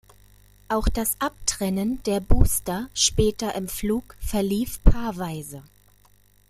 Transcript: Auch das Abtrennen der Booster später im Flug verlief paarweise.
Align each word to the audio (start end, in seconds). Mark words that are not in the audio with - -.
Auch 0.67 0.87
das 0.89 1.15
Abtrennen 1.21 2.01
der 2.07 2.21
Booster 2.21 2.89
später 2.95 3.53
im 3.53 3.67
Flug 3.67 4.15
verlief 4.19 4.83
paarweise. 4.83 5.61